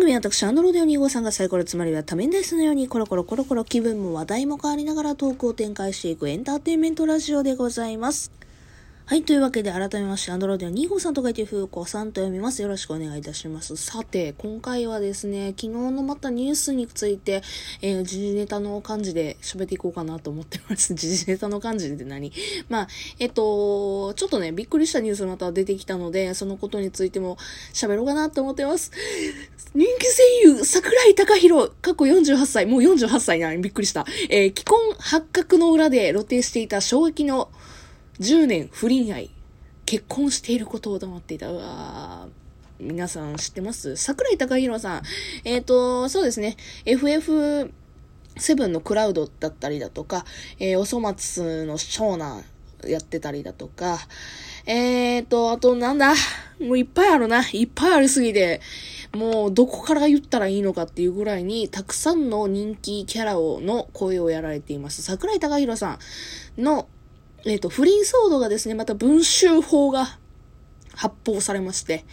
[0.00, 8.30] 組は私、アンドロデオ2号さんがサイコロつまりは多面ダイスのようにコロコロコロコロ気分も話題も変わりながらトークを展開していくエンターテインメントラジオでございます。
[9.08, 9.22] はい。
[9.22, 12.60] というわけで、改めまして、アンドロイド2号さんと書いて、風子さんと読みます。
[12.60, 13.74] よろしくお願いいたします。
[13.78, 17.42] さて、今回はですね、昨日のまたニュースについて、
[17.80, 20.92] えー、時事ネタの感じで喋っていこうかなと思ってます。
[20.94, 22.34] 時事ネタの感じで何？
[22.68, 22.88] まあ、
[23.18, 27.38] えっと、ちょっとね、びっくりしたニュースまた出てきたので、そのことについても
[27.72, 28.92] 喋ろうかなと思ってます。
[29.74, 30.06] 人気
[30.44, 34.04] 声優、桜井隆弘、過去48歳、もう48歳なのにびっくりした。
[34.28, 37.48] えー、既婚発覚の裏で露呈していた衝撃の
[38.20, 39.30] 10年不倫愛、
[39.86, 41.50] 結婚していることを黙っていた。
[41.52, 42.26] うわ
[42.80, 43.96] 皆さん知ってます？
[43.96, 45.02] 桜井隆弘さん。
[45.44, 46.56] えっ、ー、と、そうですね。
[46.84, 50.24] FF7 のクラウドだったりだとか、
[50.58, 52.44] えー、おそ松の長男
[52.84, 53.98] やってたりだとか、
[54.66, 56.14] えーと、あとなんだ？
[56.60, 57.44] もういっぱいあるな。
[57.52, 58.60] いっぱいありすぎて、
[59.14, 65.02] もうどこから言ったらいいのかっていうぐらいに、たくさんの人気キャラをの声をやられています。
[65.02, 65.98] 桜井隆弘さ
[66.56, 66.88] んの
[67.44, 70.18] えっ、ー、と、不倫騒動がですね、また文集法が
[70.98, 72.04] 発砲されまして、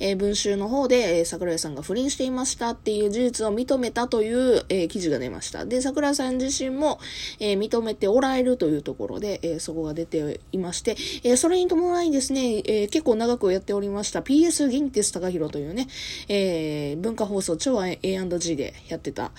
[0.00, 5.64] えー、文集の方で、えー、桜井さんが不倫していましたっていう事実を認めたという、えー、記事が出ました。
[5.64, 6.98] で、桜井さん自身も、
[7.38, 15.86] えー、認めておられるというところで、えー、そこが出ていまして、えー、それに伴いですね、えー、結構長くやっておりました PS 元気です高弘というね、
[16.28, 19.30] えー、文化放送超 A&G でやってた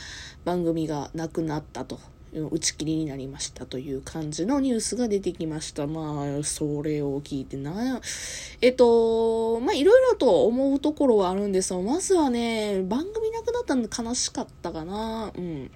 [0.45, 2.12] 番組がなくなったと。
[2.34, 5.88] 打ち切りになりましたという感じのニュースが出てきました。
[5.88, 8.02] まあ、それを聞いてな、
[8.62, 15.31] えっと、まあ、いろいろと思うところはあるんですが、まずはね、番組なくなったんで悲しかったかな。
[15.36, 15.72] うん。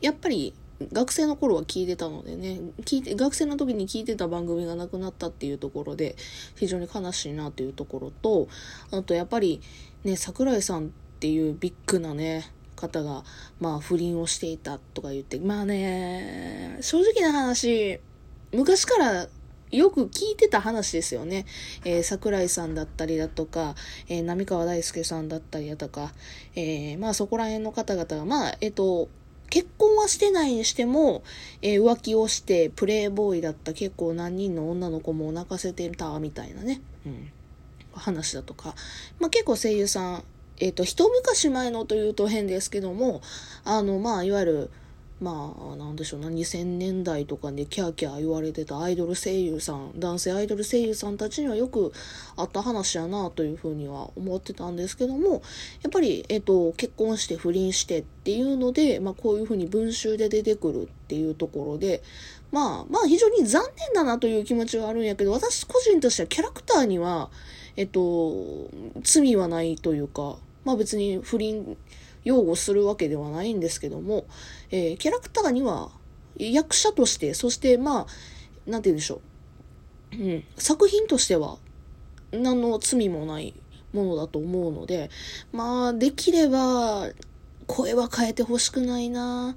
[0.00, 0.54] やっぱり、
[0.92, 6.16] 学生の頃は聞いてたのでね、聞いて、学生の時に聞いてた番組がなくなったっていうところで、
[6.56, 8.48] 非常に悲しいなというところと、
[8.90, 9.60] あとやっぱり
[10.04, 10.88] ね、桜井さんっ
[11.20, 12.50] ていうビッグなね、
[12.82, 13.24] 方が、
[13.60, 18.00] まあ、不倫をしていたとか言って、まあね、正直な話、
[18.52, 19.28] 昔から
[19.70, 21.46] よく聞いてた話ですよね。
[21.84, 23.74] えー、桜井さんだったりだとか、
[24.08, 26.12] えー、浪川大輔さんだったりだとか、
[26.54, 29.08] えー、まあそこら辺の方々が、まあ、えっ、と、
[29.48, 31.22] 結婚はしてないにしても、
[31.62, 37.30] え、浮気をしてプレイボーイだった結構何人の女の子も泣かせてたみたいなね、うん、
[37.94, 38.74] 話だとか、
[39.20, 40.24] まあ結構声優さん、
[40.62, 43.20] えっ、ー、と、一昔前のというと変ですけども、
[43.64, 44.70] あの、まあ、いわゆる、
[45.20, 51.92] まあ、なんでしょうな、2000年代とかでキャーキャー言われてたアイドル声優さん、男性アイドル声優さんたちにはよく
[52.36, 55.42] あった話やなというふうには思ってたんですけども、
[55.82, 62.04] やっぱり、えっ、と、結婚して不倫してっていうので、まあ、こういうふうに文集で出てくるっていうところで、
[62.52, 67.30] まあ、まあ、非常に残念だなという気持ちはあるんやけど、私個人としてはキャラクターには、
[67.76, 68.68] えっと、
[69.02, 71.76] 罪はないというか、まあ別に不倫
[72.24, 74.26] 擁護するわけではないんですけども、
[74.70, 75.90] えー、キャラクターには
[76.36, 78.06] 役者として、そしてまあ、
[78.70, 79.20] なんて言うんでしょ
[80.12, 80.16] う。
[80.16, 81.58] うん、作品としては
[82.32, 83.54] 何の罪もない
[83.92, 85.10] ものだと思うので、
[85.52, 87.10] まあ、できれば、
[87.66, 89.56] 声は変えてほしくないな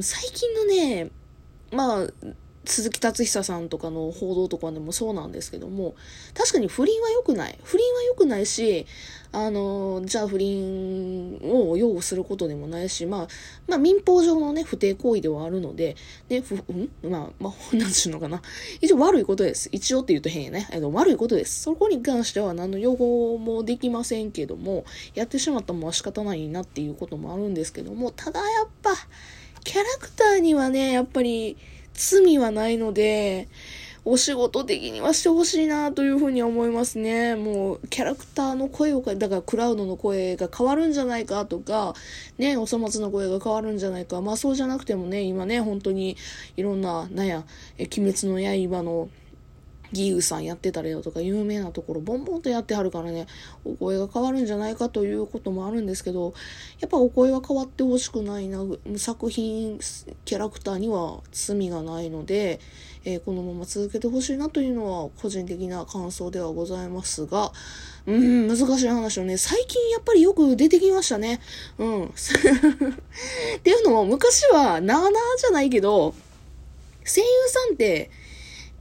[0.00, 1.10] 最近のね、
[1.70, 2.08] まあ、
[2.64, 5.94] 鈴木達久さんとかの報道とかでもそうなんですけども、
[6.34, 7.58] 確かに不倫は良くない。
[7.62, 8.86] 不倫は良くないし、
[9.32, 13.28] あの、じゃあ不倫を擁護することでもないし、まあ、
[13.66, 15.96] まあ民法上のね、不貞行為ではあるので、
[16.28, 16.90] ね、ふ、ん？
[17.02, 18.40] まあ、まあ、 なんちゅうのかな。
[18.80, 19.68] 一応悪いことです。
[19.72, 20.68] 一応って言うと変やね。
[20.70, 21.62] えの悪いことです。
[21.62, 28.94] そこに関しては何の擁護もできませんけども、やってしまったもは仕方ないなっていうこともあるんですけども、ただやっぱ、
[29.64, 31.56] キャラクターにはね、やっぱり、
[31.94, 33.48] 罪はないので、
[34.06, 37.36] お仕事的にはしてほしいなというふうに思いますね。
[37.36, 41.94] もう、キャラクターの声を、だからクラウドの声が変わるんじゃないかとか、
[42.36, 44.20] ね、おそ松の声が変わるんじゃないか。
[44.20, 46.18] まあそうじゃなくてもね、今ね、本当に
[46.58, 47.44] いろんな、なんや、
[47.78, 48.38] 鬼滅の
[48.68, 49.08] 刃の、
[49.94, 53.26] ギーウさんやってたりだとか、有名なところ、ボンボンとやってはるからね、
[53.64, 56.34] お声が変わるんじゃないかということもあるんですけど、
[56.80, 58.62] やっぱお声は変わってほしくないな、
[58.98, 59.78] 作品、
[60.24, 62.60] キャラクターには罪がないので、
[63.06, 67.52] えー、このまま続けてほしいなというのは個人的な感想ではございますが、
[68.06, 71.40] うん、難しい話をね、最近やっぱりよく出てきましたね。
[71.78, 72.04] うん。
[72.08, 72.10] っ
[73.62, 76.14] ていうのも、昔は、なあなあじゃないけど、
[77.04, 78.10] 声優さんって、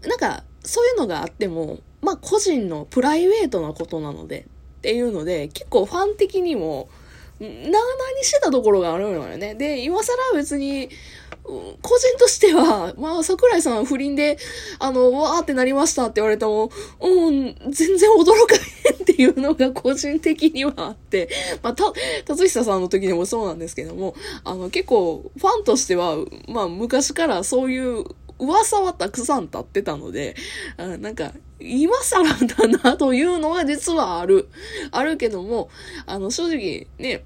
[0.02, 4.42] なんか、そういうのがあっても、まあ個人のプライベートなことなので
[4.80, 6.90] っていうので、結構ファン的にも、
[7.40, 7.72] なあなあ
[8.18, 9.56] にしてたところがあるのよね。
[9.56, 10.90] で、今更別に、
[11.44, 14.38] 個人としては、まあ、桜井さん不倫で、
[14.80, 16.72] あの、わーってなりましたって言われても、
[17.02, 21.30] うん、全然驚かへんっていうのが個人的にはあって、
[21.62, 21.92] まあ、た、
[22.26, 24.16] 達久さんの時でもそうなんですけども、
[24.46, 26.16] あの、結構、ファンとしては、
[26.48, 28.06] まあ、昔からそういう
[28.44, 30.36] 噂はたくさん立ってたので、
[30.78, 34.50] あなんか、今更だなというのは実はある。
[34.92, 35.70] あるけども、
[36.06, 37.24] あの、正直ね、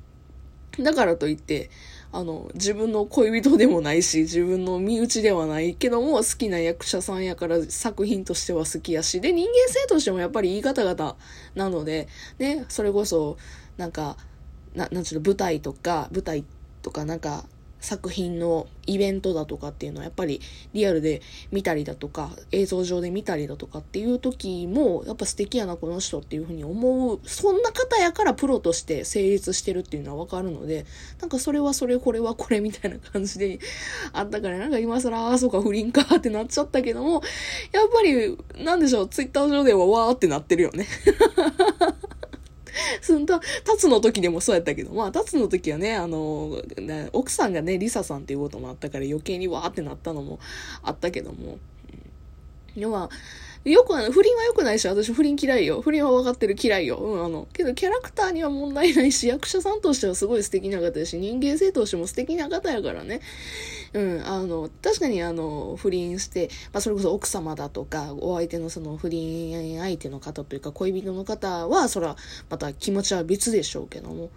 [0.79, 1.69] だからといって、
[2.11, 11.15] あの、自分の恋人でもないし、自分の身内ではないけども、好きな役者さんやから作品としては好きやし、で、人間性としてもやっぱりいい方々
[11.55, 12.07] なので、
[12.39, 13.37] ね、それこそ、
[13.77, 14.17] なんか、
[14.73, 16.45] な、なんちゅうの、舞台とか、舞台
[16.81, 17.45] とかなんか、
[17.87, 20.41] 作品のイベントだとかっていうのはやっぱり
[20.73, 21.21] リアルで
[21.53, 30.85] 見たりだとか映像上で見たりだとかっていう時もやっぱ素敵やなこの人っていうふうに思うそんな方やからプロとして成立してるっていうのはわかるので
[31.21, 33.59] なんかそれはそれこれはこれみたいな感じで
[34.11, 37.21] あったからなんか今更ああそうか不倫かってなっちゃったけども
[37.71, 40.87] やっぱりなんでしょうツイッター上ではわーってなってるよね。
[43.01, 46.61] そんな、タツの時でもそうやったけど、まあ、タツの時はね、あの、
[47.13, 50.39] 奥さんがね、リサさんっていうこともあったから余計にわーってなったのも
[50.83, 51.57] あったけども。
[52.75, 53.09] うん、でも、
[53.71, 55.81] よくあの、不倫は良くないし、私不倫嫌いよ。
[55.81, 56.97] 不倫は分かってる嫌いよ。
[56.97, 63.21] うん、あの、けどキャラクターには問題ないし、 役者さんとしてはすごい素敵な方だし、人間性としても素敵な方やからね。
[63.93, 72.15] うん、あの、確かにあの、不倫して、まあ、それこそ奥様だとか、お相手のその不倫相手の方というか、恋人の方は、そら、
[72.49, 74.29] また気持ちは別でしょうけども、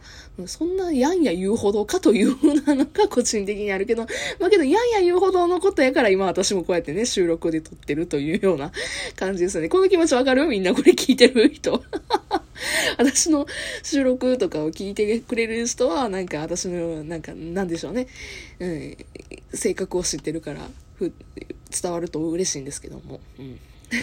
[0.47, 4.07] そんなやんや言うほどかというふうなのが 個人的にあるけど、
[4.39, 8.73] まあけど、やんや言うほどのことやから今私もこうやってね、収録で撮ってるというような
[9.21, 9.69] 感じですね。
[9.69, 10.47] この気持ちわかる？
[10.47, 11.83] みんなこれ聞いてる人。
[12.99, 13.47] 私の
[13.83, 18.07] 収録とかを聞いてくれる人は、なんか私の、なんか、なんでしょうね。
[18.59, 18.97] うん、
[19.55, 21.13] 性格を知ってるからふ
[21.83, 23.21] 伝わると嬉しいんですけども。
[23.39, 23.59] うん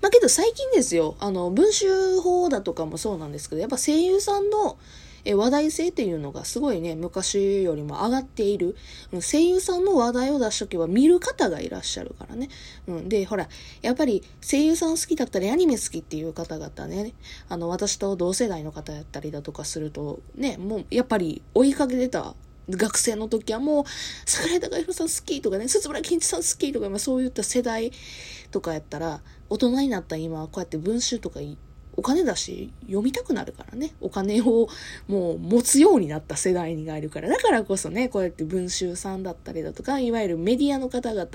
[0.00, 4.78] まあけど最近ですよ、あの、文集法だとかもそうなんですけど、やっぱ声優さんの
[5.24, 8.76] え話題性っていうのがすごいね、昔よりも上がっている。
[9.12, 12.48] うん声優さんの話題を出しとけば見る方がいらっしゃるからね。
[12.86, 13.48] うん、で、ほら、
[13.80, 17.14] やっぱり声優さん好きだったりアニメ好きっていう方々ね、
[17.48, 22.34] あの、私と同世代の方やったりだとかすると、ね、もうやっぱり追いかけてた
[22.70, 23.84] 学生の時はもう、
[24.26, 27.92] 桜井貴弘さん好きとかね、鈴村健一さん好きとか、まあ、そういった世代
[28.50, 31.40] とかやったら、大人になった今は、こうやって文集とか
[31.96, 33.92] お金だし読みたくなるからね。
[34.00, 34.68] お金を
[35.08, 37.28] もう持つようになった世代にがいるから。
[37.28, 41.26] だからこそね、こうやって文集さんだったりだとか、いわゆるメディアの方々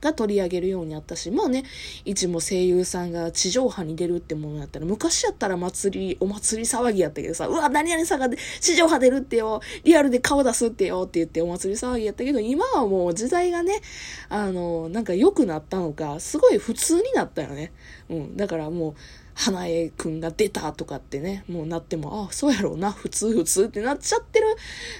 [0.00, 1.64] が取り上げるようになったし、まあね、
[2.04, 8.28] 一も声優さんが地上波に出るってものやったら、昔やったら祭り、お祭り騒ぎやったけどさ、うわ、何々さんが
[8.60, 13.80] 地上波出るってよ、リアルで顔出すってよって言ってお祭り騒ぎやったけど、今はもう時代がね、
[14.28, 17.72] あの、なんか良くなったのか、すごい普通になったよね。
[18.08, 18.36] うん。
[18.36, 18.94] だからもう、
[19.38, 24.46] 花江くんが出たとかってね、もうなっても、ああ、そうやろうな、普通普通ってなっちゃってる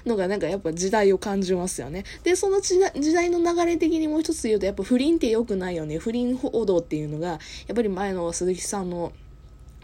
[0.04, 2.04] のがなんかやっぱ時代を感じますよね。
[2.22, 5.98] で、その時代の流れ的にもう一つ言うと、やっぱ不倫って良くないよね。
[5.98, 7.38] 不倫報道っていうのが、や
[7.72, 9.12] っぱり前の鈴木さんの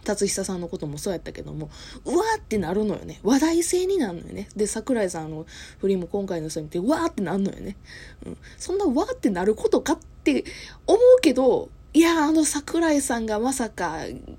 [0.04, 1.70] 達久さんのこともそうやったけども、
[2.04, 3.20] うわーってなるのよね。
[3.22, 4.49] 話題性になるのよね。
[4.54, 5.46] で、桜井さんの
[5.78, 7.76] 不倫も今回の人見て、うわーってなるのよね。
[8.26, 8.37] うん。
[8.58, 10.44] そんなわーってなることかって
[10.87, 13.98] 思うけど、いや、あの桜井さんがまさか、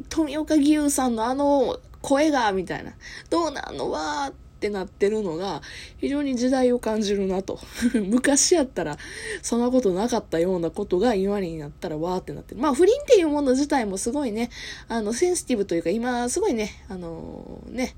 [0.09, 2.93] 富岡義勇さんのあの声が、みたいな、
[3.29, 5.61] どうなんのわーってなってるのが、
[5.97, 7.59] 非常に時代を感じるなと。
[7.93, 8.97] 昔やったら、
[9.43, 12.61] そんなことなかったようなことが今になったらわーってなってる。
[12.61, 14.49] まあ、不倫っていうもの自体もすごいね、
[14.87, 17.95] あの、センシティブというか、今、すごいね、あのー、ね、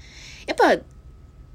[0.48, 0.84] やっぱ、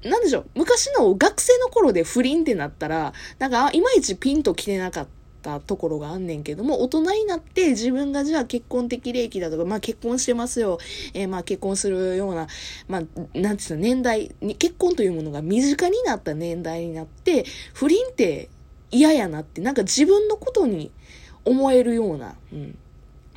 [0.09, 5.20] なんでしょう、昔の学生の頃で不倫ってなったら、なんか、いまいちピンと来てなかった。
[5.41, 10.77] ったところがあんねんけども、大人になって自分がじゃあ結婚的齢期だとか、まあ結婚してますよ、
[11.13, 12.47] えー、まあ結婚するような、
[12.87, 13.01] まあ、
[13.33, 18.49] なんていうの、年代に、結婚というものが身近になった年代になって、不倫って
[18.91, 20.91] 嫌やなって、なんか自分のことに
[21.43, 22.77] 思えるような、うん。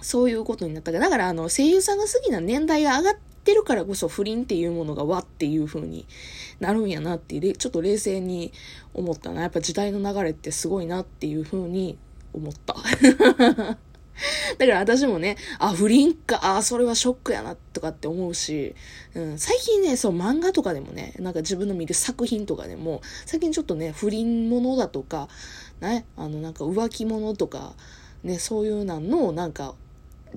[0.03, 6.07] そういうことになったから、だからあの、声優さんが好きな年代が上がってるからこそ不倫っていうものがわっていう風に
[6.61, 8.53] なるんやなっていうちょっと冷静に
[8.95, 9.43] 思ったな。
[9.43, 11.99] やっぱ時代の流れってすごいなっていう風に
[12.33, 12.75] 思った。
[14.59, 18.75] だから私もね、あ、不倫か、あ、それはショックやな、とかって思うし、
[19.15, 25.29] うん、最近ね、そう、漫画とかでもね、なんか自分の見る作品とかでも、最近ちょっとね、不倫ものだとか、
[25.81, 27.75] ね、あの、なんか浮気者とか、
[28.23, 29.75] ね、そういうのの、なんか、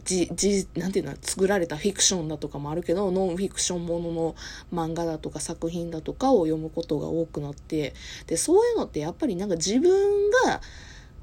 [0.04, 4.36] じ、じ、なんていうの、作られたフィクションだとかもあるけど、ノンフィクションものの
[4.74, 7.94] 漫画だとか作品だとかを読むことが多くなって、
[8.28, 10.62] で、そういうのってやっぱりなんか自分が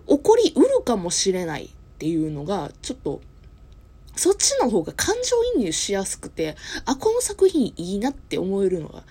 [0.09, 3.21] 起こりうるかもしれないっていうのが、ちょっと、
[4.17, 9.03] そっちの方が感情移入しやすくて、あ、この作品いいなって思えるのが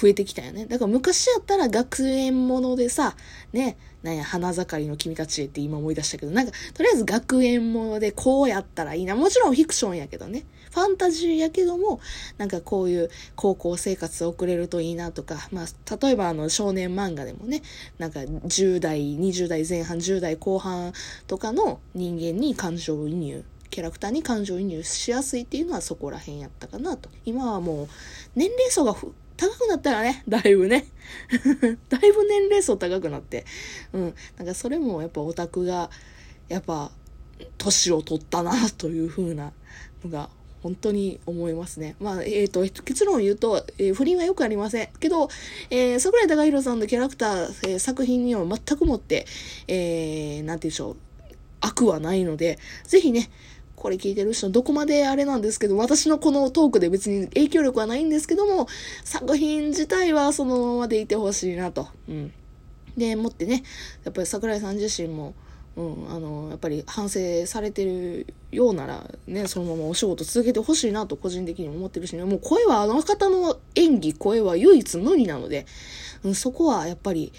[0.00, 0.64] 増えてきたよね。
[0.64, 3.16] だから昔やったら学園ものでさ、
[3.52, 9.14] ね、なんや、花盛りの君たちって今思い出したけど、なんか、とりあえず学園ものでこうやったらいいな。
[9.14, 10.44] もちろんフィクションやけどね。
[10.70, 12.00] ファンタジーやけども、
[12.38, 17.60] なんかこういう高校生活を送れるといいなとか、まあ、例えばあの少年漫画でもね、
[17.98, 20.94] なんか10代、20代前半、10代後半
[21.26, 27.08] とかの人間に感情移入キャラクターに感情移入しやすいっていうのはそこら辺やったかなと。
[27.24, 27.88] 今はもう、
[28.34, 28.94] 年齢層が
[29.40, 30.84] 高くなったらね、 だいぶね。
[31.88, 33.46] だいぶ年齢層高くなって。
[33.94, 34.14] うん。
[34.36, 35.90] なんかそれもやっぱオタクが、
[36.48, 36.92] やっぱ、
[37.56, 39.54] 年を取ったな、という風な
[40.04, 40.28] のが、
[40.62, 41.96] 本当に思いますね。
[42.00, 44.88] まあ、えっ、ー、と、結論を言うと、えー、不倫はよくありません。
[45.00, 45.30] けど、
[45.70, 49.26] えー、桜井貴弘さんのキャラクター、えー、作品には全くもって、
[49.68, 50.96] えー、なんて言うんでしょう、
[51.62, 53.30] 悪はないので、ぜひね、
[53.80, 58.68] これ聞いてる人、どこまであれなんですけど、私のこのトークで別に影響力はないんですけども、
[59.04, 61.88] 作品自体はそのままでいてほしいなと。
[62.06, 62.32] うん。
[62.98, 63.62] で、もってね、
[64.04, 65.32] やっぱり桜井さん自身も、
[65.76, 75.64] うん、あの、やっぱり反省されてるようなら、ね、そのままお仕事続けてほしいなと個人的に思ってるしね、もう声はあの方の演技、声は唯一無二なので、
[76.22, 77.32] うん、そこはやっぱり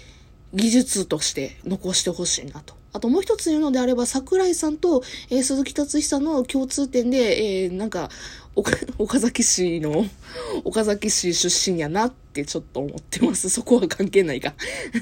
[0.52, 2.81] 技術として残してほしいなと。
[2.92, 8.10] あともう一つ言うのであれば、桜井さんと、えー、鈴木達久の共通点で、えー、なんか、
[8.98, 10.04] 岡崎市の、
[10.64, 13.48] 岡崎市出身やなってちょっと思ってます。
[13.48, 14.54] そこは関係ないか。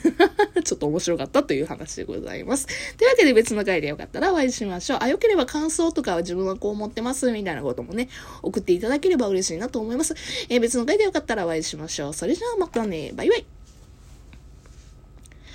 [0.63, 2.67] ちょっと面白かったという話でございます。
[2.97, 4.99] というわけで別の回でよかったらお会いしましょう。
[5.01, 8.09] あ、よければ感想とかは自分はこう思ってます、みたいなこともね、
[8.43, 10.15] 送っていただければ嬉しいなと思います。
[10.49, 12.15] えー、別の回でよかったらお会いしましょう。
[12.15, 13.13] それじゃあまたね。
[13.17, 13.60] バイバイ。